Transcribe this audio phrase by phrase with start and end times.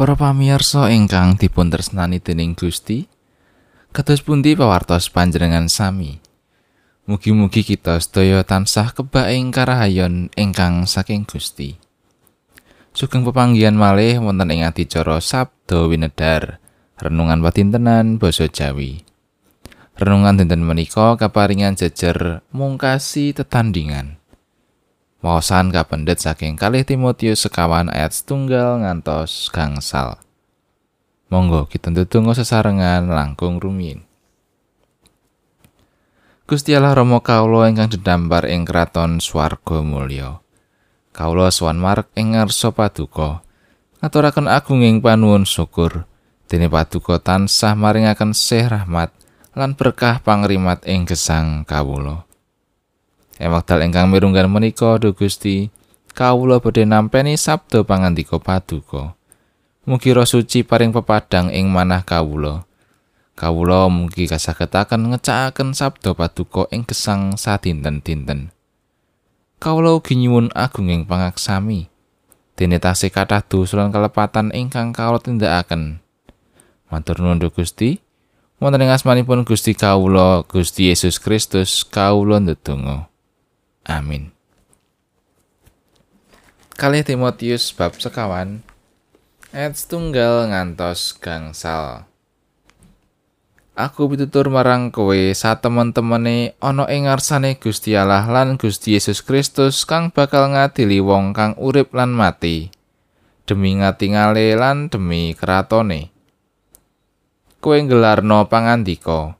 [0.00, 3.04] Para pamirsa ingkang dipun tresnani dening Gusti,
[3.92, 6.24] kados pundi pawartos panjenengan sami?
[7.04, 11.76] Mugi-mugi kita sedaya tansah kebak ing karahayon ingkang saking Gusti.
[12.96, 16.64] Sugeng pepanggihan malih wonten ing adicara Sabda Winedar,
[16.96, 19.04] renungan patintenan basa Jawi.
[20.00, 24.16] Renungan dinten menika kaparingan jejer mungkasi tetandingan.
[25.20, 30.16] Wawasan kapendet saking kalih Timotius sekawan ayat setunggal ngantos gangsal.
[31.28, 34.08] Monggo kita ndedonga sesarengan langkung rumiyin.
[36.48, 40.40] Gusti Allah Rama kawula ingkang dedambar ing kraton swarga mulya.
[41.12, 43.44] Kawula sowan marek ing ngarsa paduka.
[44.00, 46.08] Ngaturaken agunging panuwun syukur
[46.48, 49.12] dene paduka tansah maringaken sih rahmat
[49.52, 52.29] lan berkah pangrimat ing gesang kawula.
[53.40, 55.72] Ing wekdal ingkang mirunggan menika, Duh Gusti,
[56.12, 59.16] kawula badhe nampeni sabda pangandika paduka.
[59.88, 62.68] Mugi Roh Suci paring pepadang ing manah kawula.
[63.32, 68.52] Kawula mugi kasagetaken ngecakaken sabda paduka ing gesang sadinten-dinten.
[69.56, 71.88] Kawula ugi nyuwun agunging pangaksami.
[72.60, 76.04] Dene tasih kathah dosa kelepatan ingkang kawula tindakaken.
[76.92, 78.04] Matur nuwun Gusti.
[78.60, 83.08] Wonten ing asmanipun Gusti kawula, Gusti Yesus Kristus, kawula ndedonga.
[83.90, 84.30] Amin.
[86.78, 88.62] Kalih Timotius bab sekawan
[89.50, 92.06] ayat setunggal ngantos gangsal.
[93.74, 100.14] Aku pitutur marang kowe satemen-temene ana ing ngarsane Gusti Allah lan Gusti Yesus Kristus kang
[100.14, 102.70] bakal ngadili wong kang urip lan mati
[103.42, 106.14] demi ngatingale lan demi kratone.
[107.58, 109.34] Kowe nggelarno pangandika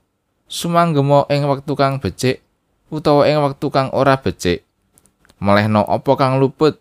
[0.51, 2.43] sumanggemo ing wektu kang becik
[2.91, 4.67] utawa ing wektu kang ora becik.
[5.41, 6.77] Melehno apa kang luput?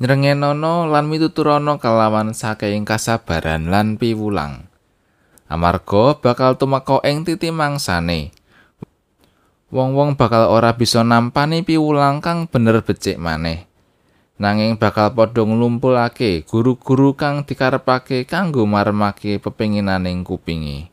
[0.00, 4.64] Nyrengenono lan mituturana kalawan saking kasabaran lan piwulang.
[5.44, 8.32] Amarga bakal tumeka ing titi mangsane.
[9.70, 13.70] Wong-wong bakal ora bisa nampani piwulang kang bener becik maneh.
[14.40, 20.89] Nanging bakal padha nglumpulake guru-guru kang dikarepake kanggo maremake pepinginaning kupingi.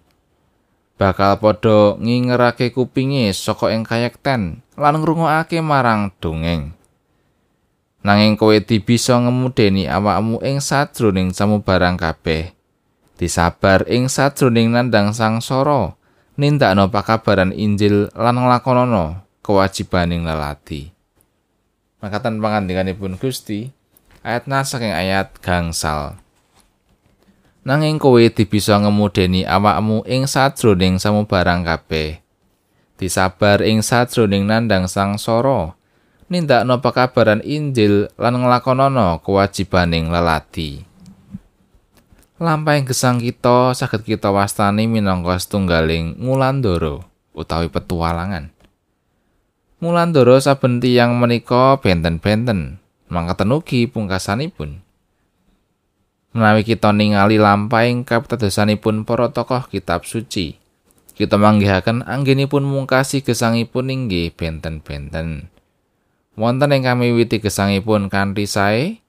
[0.98, 6.74] Bakal padha ngingerake kupinge saka ing kayekten lan ngrungokake marang dongeng.
[8.02, 12.54] Nanging kowe dibisa ngemudeni awakmu ing sajroning samubarang kabeh.
[13.18, 15.98] Disabar ing sajroning nandang sangsara,
[16.38, 20.94] nindakno pakabaran Injil lan nglakonana kewajibaning lelati.
[21.98, 23.74] Makatan pangandikanipun Gusti,
[24.22, 26.22] ayat saking ayat gangsal.
[27.68, 32.24] Nanging kowe dibisa ngemudeni awakmu ing sajroning samubarang kabeh.
[32.96, 35.76] Disabar ing sajroning nandang sangsara,
[36.32, 40.88] nindakno pekabaran Injil lan nglakonana kewajibaning lelati.
[42.40, 47.04] Lampahing gesang kita saged kita wastani minangka setunggaling ngulandara
[47.36, 48.56] utawi petualangan.
[49.84, 52.80] Ngulandara saben tiyang menika benten-benten,
[53.12, 54.87] mangkaten ugi pungkasanipun.
[56.38, 60.56] Menawi kita ningali lampahing kapitadosanipun para tokoh kitab suci.
[61.18, 65.50] Kita manggihaken anggenipun mungkasi gesangipun inggih benten-benten.
[66.38, 69.02] Wonten ing kami witi gesangipun kanthi sae,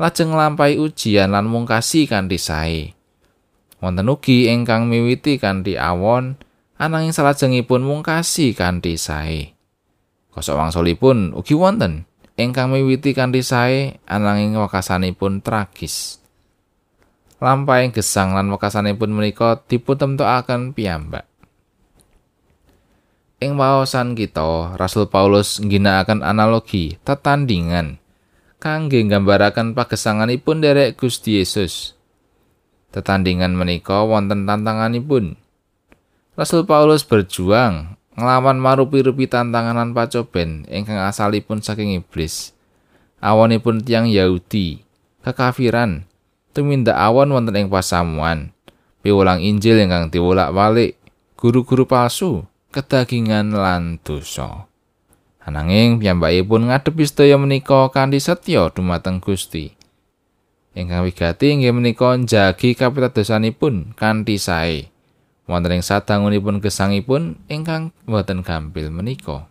[0.00, 2.96] lajeng nglampahi ujian lan mungkasi kanthi sae.
[3.84, 6.40] Wonten ugi ingkang miwiti kanthi awon,
[6.80, 9.52] ananging salajengipun mungkasi kanthi sae.
[10.32, 12.08] Kosok wangsulipun ugi wonten
[12.40, 16.19] ingkang miwiti kanthi sae ananging wekasanipun tragis.
[17.40, 21.24] Lampahing gesang lan wekasanipun menika dipuntemtokaken piyambak.
[23.40, 27.96] Ing waosan kita, Rasul Paulus ngginakaken analogi tetandingan
[28.60, 31.96] kangge nggambaraken pagesanganipun derek Gusti Yesus.
[32.92, 35.40] Tetandingan menika wonten tantanganipun.
[36.36, 42.52] Rasul Paulus berjuang nglawan marupi-rupi tantangan lan pacoben ingkang asalipun saking iblis.
[43.24, 44.84] Awonipun tiang Yahudi,
[45.24, 46.08] kekafiran,
[46.52, 48.54] tumindak awon wonten ing pasamuan.
[49.00, 51.00] Piwulang Injil ingkang diwolak-walik,
[51.40, 54.68] guru-guru palsu, kedagingan lan dosa.
[55.40, 59.72] Ananging piyambakipun ngadepi sedaya menika kanthi setya dumateng Gusti.
[60.76, 64.92] Ingkang wigati inggih menika njagi kapitadosanipun kanthi sae.
[65.50, 69.50] Wonten ing sadangunipun gesangipun ingkang boten gampil menika.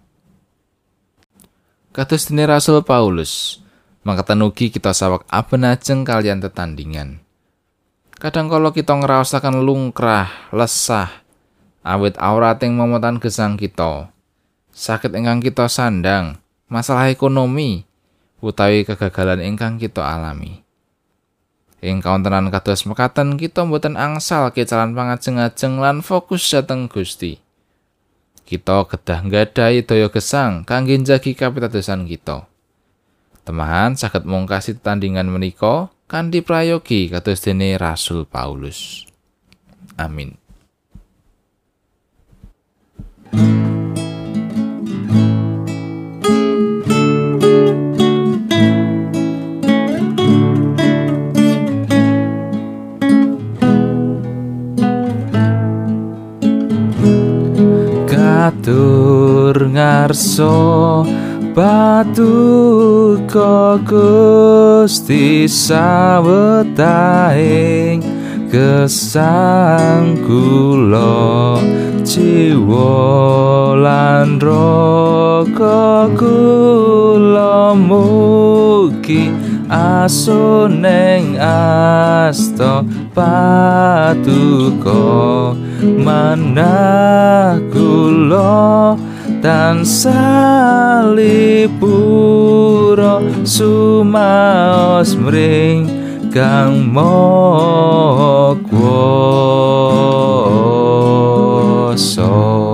[1.92, 3.60] Kados dene Rasul Paulus,
[4.08, 7.20] Mangkatan ugi kita sawak abenajeng kalian tetandingan.
[8.16, 11.24] Kadang kalau kita ngerasakan lungkrah, lesah,
[11.84, 14.12] awit aurating momotan gesang kita,
[14.72, 16.40] sakit ingkang kita sandang,
[16.72, 17.84] masalah ekonomi,
[18.40, 20.64] utawi kegagalan ingkang kita alami.
[21.80, 27.40] Ing kauntenan kados mekaten kita mboten angsal kecalan pangajeng-ajeng lan fokus dhateng Gusti.
[28.44, 32.52] Kita kedah nggadahi daya gesang kangge njagi kapitadosan kita.
[33.50, 39.10] Temahan saged mungkasi tandingan menika kanthi prayogi kados dene Rasul Paulus.
[39.98, 40.38] Amin.
[58.06, 60.54] Katur ngarso
[61.54, 62.60] batu
[63.90, 66.50] Gusti sawetahing
[68.50, 71.62] gesang kula
[72.02, 79.30] jiwa lan raga kula mugi
[79.70, 82.82] asuneng asta
[83.14, 85.04] patuko
[86.02, 88.98] manah kula
[89.42, 95.88] tansah lipura sumaos mring
[96.30, 97.18] kang mogwa
[101.98, 102.69] so